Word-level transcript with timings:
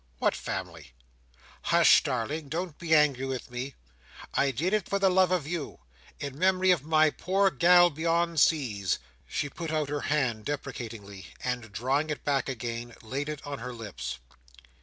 "What 0.17 0.33
family?" 0.33 0.93
"Hush, 1.65 2.01
darling. 2.01 2.49
Don't 2.49 2.75
be 2.79 2.95
angry 2.95 3.27
with 3.27 3.51
me. 3.51 3.75
I 4.33 4.49
did 4.49 4.73
it 4.73 4.89
for 4.89 4.97
the 4.97 5.11
love 5.11 5.29
of 5.29 5.45
you. 5.45 5.77
In 6.19 6.39
memory 6.39 6.71
of 6.71 6.81
my 6.83 7.11
poor 7.11 7.51
gal 7.51 7.91
beyond 7.91 8.39
seas." 8.39 8.97
She 9.27 9.47
put 9.47 9.69
out 9.69 9.89
her 9.89 10.01
hand 10.01 10.45
deprecatingly, 10.45 11.27
and 11.43 11.71
drawing 11.71 12.09
it 12.09 12.23
back 12.23 12.49
again, 12.49 12.95
laid 13.03 13.29
it 13.29 13.45
on 13.45 13.59
her 13.59 13.73
lips. 13.73 14.17